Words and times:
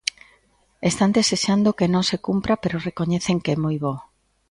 Están 0.91 1.09
desexando 1.19 1.75
que 1.77 1.91
non 1.93 2.03
se 2.09 2.17
cumpra, 2.27 2.53
pero 2.63 2.83
recoñecen 2.89 3.37
que 3.43 3.51
é 3.55 3.57
moi 3.65 3.75
bo. 3.83 3.93